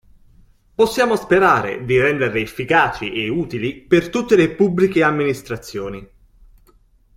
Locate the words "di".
1.85-1.99